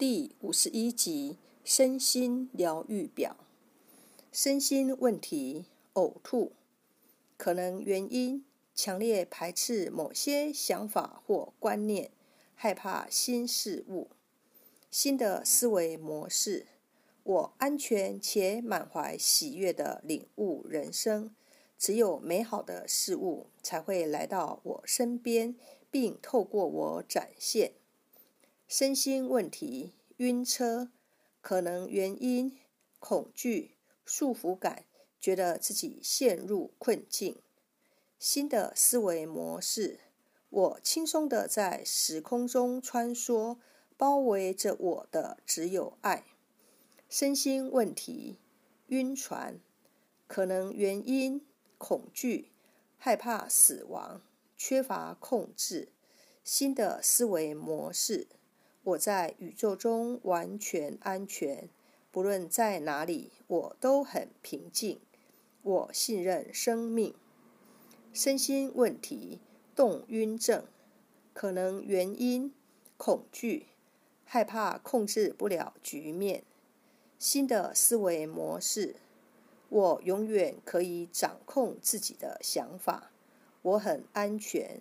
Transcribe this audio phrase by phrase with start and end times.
[0.00, 3.36] 第五十一集身心疗愈表。
[4.32, 6.52] 身心问题：呕吐，
[7.36, 8.42] 可能原因
[8.74, 12.10] 强烈排斥某些想法或观念，
[12.54, 14.08] 害怕新事物。
[14.90, 16.68] 新的思维模式：
[17.22, 21.34] 我安全且满怀喜悦的领悟人生。
[21.76, 25.54] 只有美好的事物才会来到我身边，
[25.90, 27.72] 并透过我展现。
[28.72, 30.92] 身心问题：晕车，
[31.40, 32.56] 可能原因
[33.00, 34.84] 恐惧、束缚感，
[35.20, 37.42] 觉得自己陷入困境。
[38.20, 39.98] 新的思维模式：
[40.50, 43.58] 我轻松的在时空中穿梭，
[43.96, 46.26] 包围着我的只有爱。
[47.08, 48.38] 身心问题：
[48.86, 49.58] 晕船，
[50.28, 51.44] 可能原因。
[51.76, 52.52] 恐惧、
[52.98, 54.22] 害怕死亡、
[54.56, 55.88] 缺乏控制、
[56.44, 58.28] 新的思维模式。
[58.90, 61.68] 我在宇宙中完全安全，
[62.10, 64.98] 不论在哪里，我都很平静。
[65.62, 67.14] 我信任生命。
[68.12, 69.38] 身心问题：
[69.76, 70.64] 动晕症，
[71.32, 72.52] 可能原因
[72.96, 73.66] 恐惧、
[74.24, 76.42] 害怕控制不了局面。
[77.16, 78.96] 新的思维模式。
[79.68, 83.12] 我永远可以掌控自己的想法。
[83.62, 84.80] 我很安全。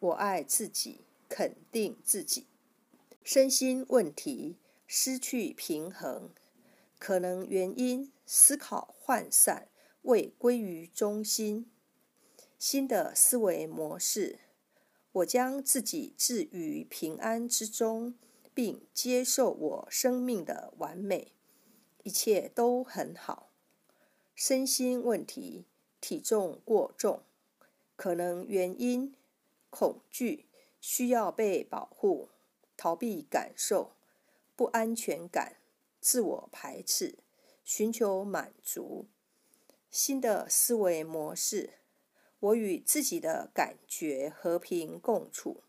[0.00, 2.46] 我爱自己，肯定自己。
[3.24, 6.28] 身心问题：失去平衡，
[6.98, 9.70] 可能原因思考涣散，
[10.02, 11.70] 未归于中心。
[12.58, 14.40] 新的思维模式：
[15.12, 18.14] 我将自己置于平安之中，
[18.52, 21.32] 并接受我生命的完美，
[22.02, 23.50] 一切都很好。
[24.34, 25.64] 身心问题：
[25.98, 27.22] 体重过重，
[27.96, 29.14] 可能原因
[29.70, 30.44] 恐惧，
[30.78, 32.28] 需要被保护，
[32.76, 33.96] 逃避感受，
[34.56, 35.56] 不安全感，
[36.00, 37.18] 自我排斥，
[37.64, 39.08] 寻求满足。
[39.90, 41.74] 新的思维模式：
[42.40, 45.62] 我与自己的感觉和平共处，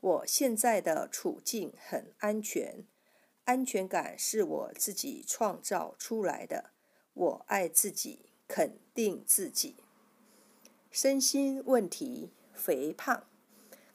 [0.00, 2.86] 我现在的处境很安全，
[3.44, 6.70] 安全感是我自己创造出来的。
[7.14, 9.76] 我爱自己，肯定自己。
[10.90, 13.26] 身心问题：肥胖，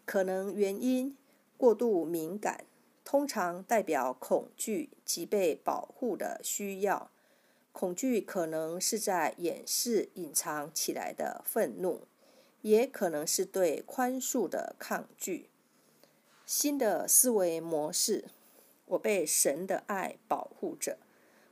[0.05, 1.17] 可能原因
[1.57, 2.65] 过度敏感，
[3.03, 7.09] 通常代表恐惧及被保护的需要。
[7.71, 12.07] 恐惧可能是在掩饰隐藏起来的愤怒，
[12.61, 15.49] 也可能是对宽恕的抗拒。
[16.45, 18.25] 新的思维模式：
[18.85, 20.97] 我被神的爱保护着。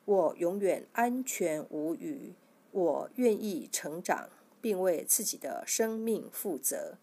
[0.05, 2.35] 我永远安全无虞。
[2.71, 4.29] 我愿意成长，
[4.61, 6.97] 并为自己的生命负责。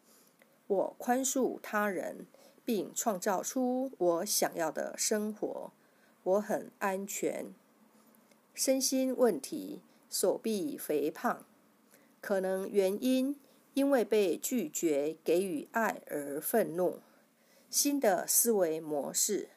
[0.66, 2.26] 我宽恕他人，
[2.64, 5.72] 并创造出我想要的生活。
[6.22, 7.54] 我很安全。
[8.54, 11.44] 身心问题：手臂肥胖，
[12.20, 13.40] 可能原因
[13.74, 17.00] 因为被拒绝给予爱而愤怒。
[17.70, 19.50] 新的思维模式。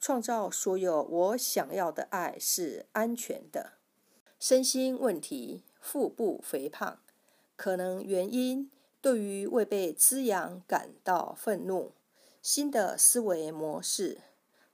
[0.00, 3.72] 创造所有我想要的爱是安全的。
[4.38, 6.98] 身心问题：腹部肥胖，
[7.56, 11.92] 可能原因对于未被滋养感到愤怒。
[12.44, 14.18] 新的思维模式：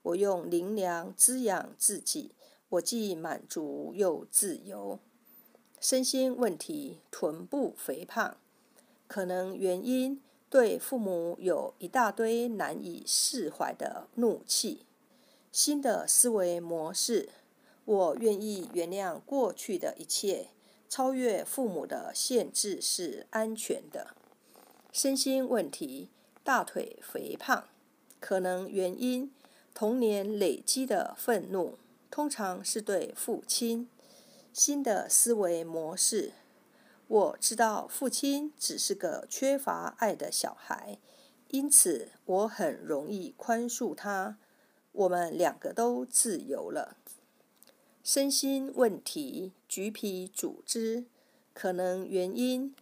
[0.03, 2.35] 我用灵粮滋养自己，
[2.69, 4.99] 我既满足又自由。
[5.79, 8.37] 身心问题：臀部肥胖，
[9.07, 10.21] 可能原因
[10.51, 14.85] 对父母有一大堆难以释怀的怒气。
[15.53, 17.29] 新的思维模式，
[17.85, 20.49] 我愿意原谅过去的一切，
[20.89, 24.17] 超越父母的限制是安全的。
[24.91, 26.11] 身心问题，
[26.43, 27.65] 大腿肥胖，
[28.19, 29.33] 可能原因
[29.75, 31.78] 童年累积的愤怒，
[32.11, 33.89] 通常是对父亲。
[34.53, 36.33] 新的思维模式，
[37.06, 40.99] 我知道父亲只是个缺乏爱的小孩，
[41.51, 44.39] 因此我很容易宽恕他。
[44.91, 46.97] 我们两个都自由了。
[48.03, 51.04] 身心问题：橘皮组织，
[51.54, 52.75] 可能原因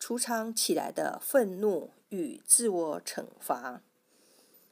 [0.00, 3.82] 储藏起来的愤怒与自我惩罚。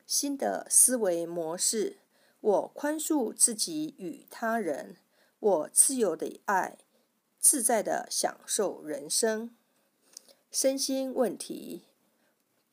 [0.06, 1.96] 新的思维模式：
[2.40, 4.96] 我宽恕自己与他人，
[5.38, 6.76] 我自由的爱，
[7.38, 9.50] 自在的享受人生。
[10.50, 11.84] 身心问题：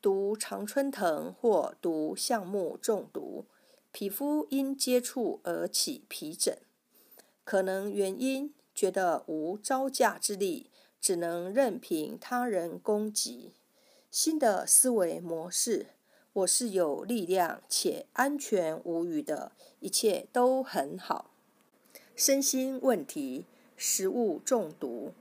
[0.02, 3.46] 毒常春藤或毒橡木中毒。
[3.90, 6.58] 皮肤因接触而起皮疹，
[7.42, 10.70] 可能原因觉得无招架之力，
[11.00, 13.54] 只能任凭他人攻击。
[14.10, 15.88] 新的思维模式：
[16.32, 21.30] 我是有力量且安全无虞的，一切都很好。
[22.16, 23.44] 身心问题，
[23.76, 25.12] 食物中毒，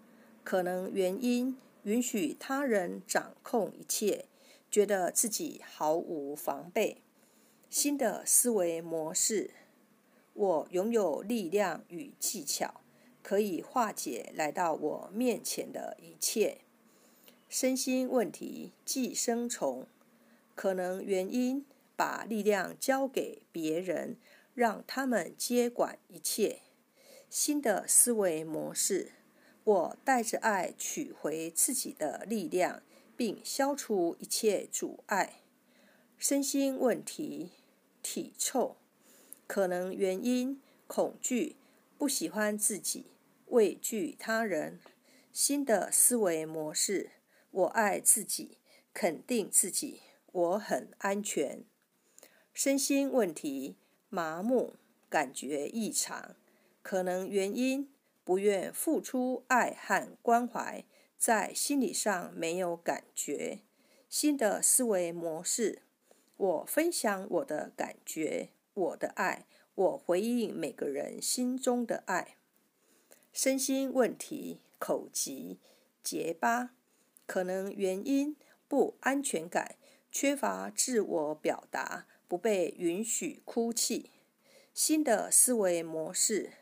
[0.41, 4.23] 可能原因允许他人掌控一切，
[4.71, 7.01] 觉得自己毫无防备。
[7.69, 9.51] 新的思维模式，
[10.33, 12.79] 我拥有力量与技巧，
[13.21, 16.59] 可以化解来到我面前的一切。
[17.49, 19.87] 身心问题，寄生虫。
[20.53, 21.65] 可能原因，
[21.95, 24.17] 把力量交给别人，
[24.53, 26.59] 让他们接管一切。
[27.29, 29.11] 新的思维模式，
[29.63, 32.81] 我带着爱取回自己的力量，
[33.15, 35.41] 并消除一切阻碍。
[36.17, 37.51] 身心问题，
[38.01, 38.77] 体臭。
[39.45, 41.55] 可能原因，恐惧，
[41.97, 43.05] 不喜欢自己，
[43.47, 44.79] 畏惧他人。
[45.31, 47.11] 新的思维模式，
[47.57, 48.59] 我爱自己，
[48.93, 50.01] 肯定自己。
[50.31, 51.63] 我很安全。
[52.53, 53.77] 身心问题，
[54.09, 54.73] 麻木，
[55.09, 56.35] 感觉异常，
[56.83, 57.91] 可能原因
[58.23, 60.85] 不愿付出爱和关怀，
[61.17, 63.61] 在心理上没有感觉。
[64.07, 65.81] 新的思维模式，
[66.35, 72.35] 我分享我的感觉，我的爱，我回应每个人心中的爱。
[73.33, 75.57] 身心问题，口疾，
[76.03, 76.75] 结巴，
[77.27, 78.35] 可能原因
[78.67, 79.75] 不安全感。
[80.09, 84.09] 缺乏自我表达，不被允许哭泣。
[84.73, 86.53] 新的思维模式，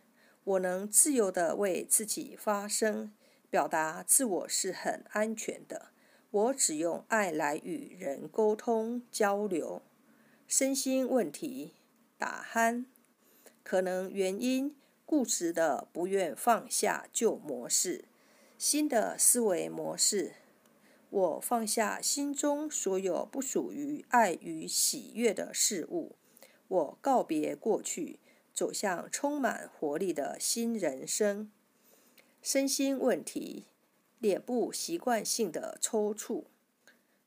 [0.44, 3.14] 我能自由的为自己发声，
[3.50, 5.92] 表达自我是很安全的。
[6.32, 9.82] 我只用爱来与人沟通交流。
[10.48, 11.76] 身心问题，
[12.18, 12.86] 打鼾，
[13.64, 14.76] 可能原因
[15.06, 18.06] 固执的不愿放下旧模式。
[18.58, 20.34] 新的思维模式。
[21.10, 26.16] 我放下心中所有不属于爱与喜悦的事物，
[26.68, 28.20] 我告别过去，
[28.54, 31.50] 走向充满活力的新人生。
[32.42, 33.66] 身心问题，
[34.20, 36.44] 脸部习惯性的抽搐，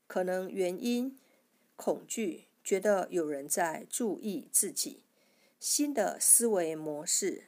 [0.06, 1.18] 可能原因
[1.76, 5.02] 恐惧，觉得有人在注意自己。
[5.58, 7.46] 新的思维模式，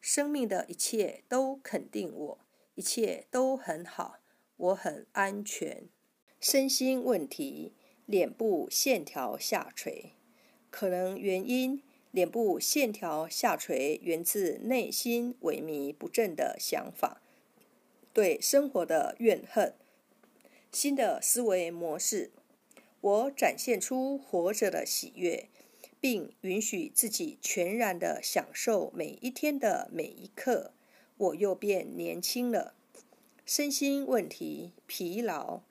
[0.00, 2.38] 生命的一切都肯定我，
[2.74, 4.19] 一切都很好。
[4.60, 5.88] 我很安全。
[6.38, 7.72] 身心问题，
[8.04, 10.12] 脸部线条下垂，
[10.70, 17.22] 可能原因：脸部线条下垂源自内心萎靡不振的想法，
[18.12, 19.74] 对生活的怨恨。
[20.70, 22.30] 新的思维模式，
[23.00, 25.48] 我展现出活着的喜悦，
[26.00, 30.72] 并允许自己全然的享受每一天的每一刻。
[31.16, 32.74] 我又变年轻了。
[33.52, 35.62] 身心问题，疲劳，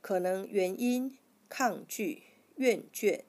[0.00, 1.16] 可能原因
[1.48, 2.24] 抗拒、
[2.56, 3.20] 厌倦，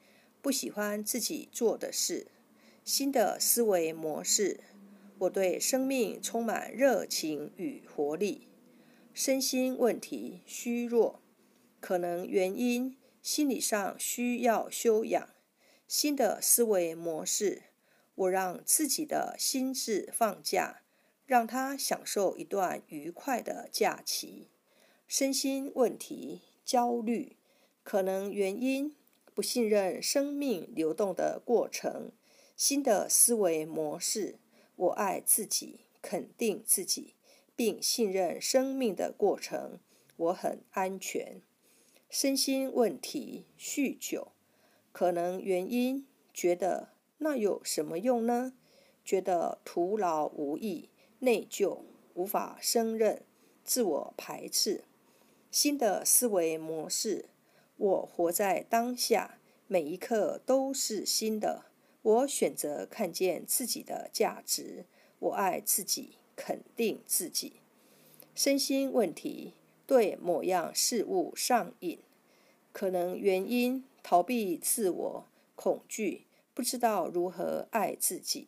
[0.41, 2.25] 不喜欢自己做的事。
[2.83, 4.61] 新的思维模式，
[5.19, 8.47] 我对生命充满热情与活力。
[9.13, 11.21] 身心问题，虚弱，
[11.79, 15.29] 可能原因心理上需要修养。
[15.87, 17.61] 新的思维模式，
[18.15, 20.81] 我让自己的心智放假。
[21.29, 24.47] 让他享受一段愉快的假期。
[25.07, 27.37] 身心问题，焦虑，
[27.83, 28.95] 可能原因
[29.35, 32.11] 不信任生命流动的过程。
[32.55, 34.39] 新的思维模式，
[34.75, 37.13] 我爱自己，肯定自己，
[37.55, 39.77] 并信任生命的过程。
[40.17, 41.43] 我很安全。
[42.09, 44.31] 身心问题，酗酒，
[44.91, 48.53] 可能原因觉得那有什么用呢？
[49.05, 50.89] 觉得徒劳无益。
[51.21, 51.79] 内疚，
[52.13, 53.23] 无法胜任，
[53.65, 54.85] 自我排斥。
[55.51, 57.25] 新的思维模式，
[57.75, 61.65] 我活在当下，每一刻都是新的。
[62.01, 64.85] 我选择看见自己的价值，
[65.19, 67.59] 我爱自己，肯定自己。
[68.33, 71.99] 身心问题，对某样事物上瘾，
[72.71, 78.47] 可能原因逃避自我，恐惧，不知道如何爱自己。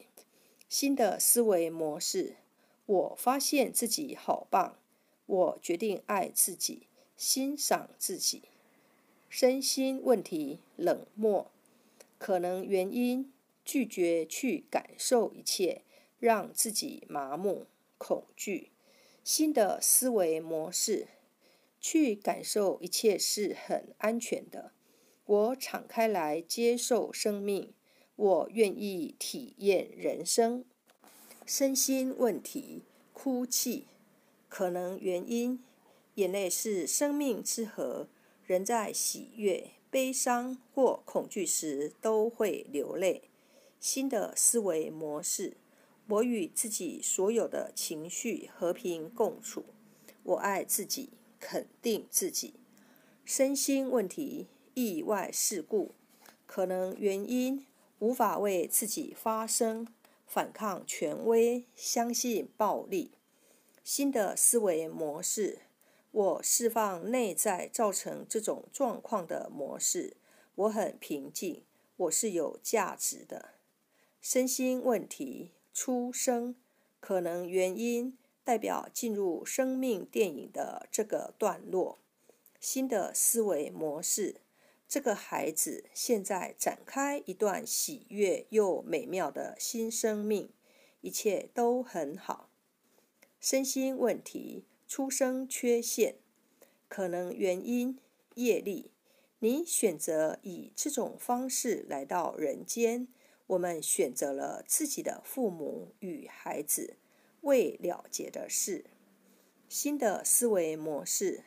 [0.69, 2.37] 新的思维模式。
[2.85, 4.77] 我发现自己好棒，
[5.25, 8.43] 我决定爱自己，欣赏自己。
[9.29, 11.49] 身心问题冷漠，
[12.17, 13.31] 可能原因
[13.63, 15.83] 拒绝去感受一切，
[16.19, 18.71] 让自己麻木恐惧。
[19.23, 21.07] 新的思维模式，
[21.79, 24.71] 去感受一切是很安全的。
[25.25, 27.73] 我敞开来接受生命，
[28.17, 30.65] 我愿意体验人生。
[31.53, 33.87] 身心问题，哭泣，
[34.47, 35.61] 可能原因，
[36.15, 38.07] 眼泪是生命之河，
[38.45, 43.23] 人在喜悦、悲伤或恐惧时都会流泪。
[43.81, 45.57] 新的思维模式：
[46.07, 49.65] 我与自己所有的情绪和平共处。
[50.23, 52.53] 我爱自己，肯定自己。
[53.25, 55.91] 身心问题：意外事故，
[56.45, 57.65] 可能原因
[57.99, 59.85] 无法为自己发声，
[60.33, 63.11] 反抗权威，相信暴力。
[63.83, 65.63] 新的思维模式。
[66.11, 70.15] 我释放内在造成这种状况的模式。
[70.55, 71.63] 我很平静，
[71.97, 73.55] 我是有价值的。
[74.21, 76.55] 身心问题出生
[77.01, 81.97] 可能原因代表进入生命电影的这个段落。
[82.57, 84.37] 新的思维模式，
[84.91, 90.49] 这个孩子现在展开一段喜悦又美妙的新生命，
[90.99, 92.49] 一切都很好。
[93.39, 94.65] 身心问题。
[94.89, 96.15] 出生缺陷，
[96.89, 97.97] 可能原因
[98.35, 98.91] 业力。
[99.39, 103.07] 你选择以这种方式来到人间，
[103.47, 106.97] 我们选择了自己的父母与孩子
[107.39, 108.83] 未了结的事。
[109.69, 111.45] 新的思维模式，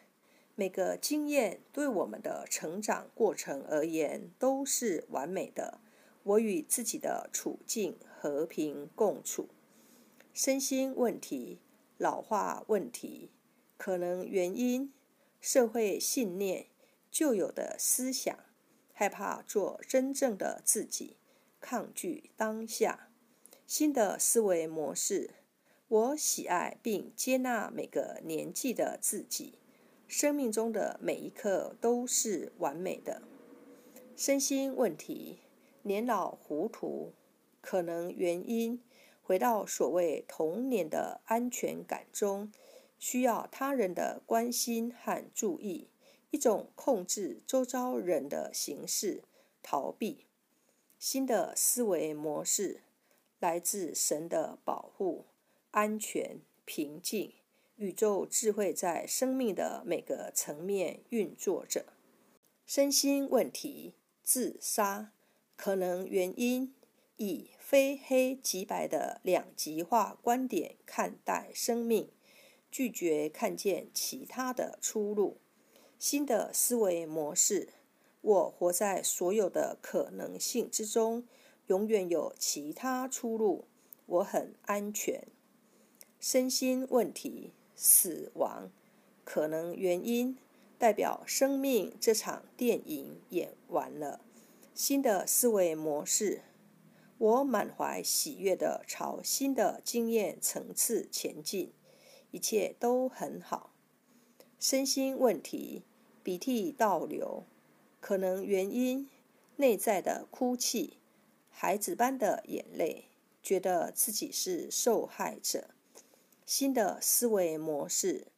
[0.55, 5.81] 每个经验对我们的成长过程而言都是完美的。
[6.23, 9.49] 我与自己的处境和平共处。
[10.33, 11.61] 身心问题。
[11.97, 13.31] 老化问题
[13.77, 14.93] 可能原因：
[15.41, 16.67] 社会信念、
[17.09, 18.37] 旧有的思想、
[18.93, 21.17] 害怕做真正的自己、
[21.61, 23.11] 抗拒当下。
[23.65, 25.31] 新的思维模式：
[25.87, 29.61] 我喜爱并接纳每个年纪的自己，
[30.07, 33.23] 生命中的每一刻都是完美的。
[34.17, 35.41] 身心问题：
[35.83, 37.13] 年老糊涂
[37.61, 38.83] 可能原因。
[39.27, 42.53] 回到所谓童年的安全感中，
[42.99, 45.89] 需要他人的关心和注意，
[46.31, 49.23] 一种控制周遭人的形式，
[49.63, 50.27] 逃避。
[50.99, 52.83] 新的思维模式
[53.41, 55.25] 来自神的保护、
[55.71, 57.33] 安全、平静。
[57.77, 61.87] 宇宙智慧在生命的每个层面运作着。
[62.65, 65.13] 身心问题，自杀
[65.57, 66.75] 可能原因。
[67.17, 72.11] 以非黑即白的两极化观点看待生命，
[72.73, 75.39] 拒绝看见其他的出路。
[75.97, 77.69] 新的思维模式：
[78.21, 81.25] 我活在所有的可能性之中，
[81.69, 83.69] 永远有其他出路。
[84.07, 85.29] 我很安全。
[86.19, 88.71] 身心问题：死亡
[89.25, 90.37] 可能原因
[90.79, 94.21] 代表生命这场电影演完了。
[94.75, 96.43] 新的思维模式。
[97.17, 101.73] 我满怀喜悦地朝新的经验层次前进，
[102.33, 103.73] 一切都很好。
[104.59, 105.85] 身心问题，
[106.25, 107.45] 鼻涕倒流，
[108.01, 109.09] 可能原因
[109.57, 110.99] 内在的哭泣，
[111.51, 113.05] 孩子般的眼泪，
[113.41, 115.71] 觉得自己是受害者。
[116.47, 118.29] 新的思维模式，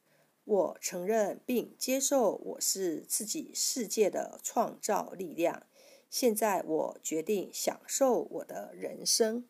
[0.45, 5.67] 我承认并接受我是自己世界的创造力量。
[6.09, 9.49] 现在我决定享受我的人生。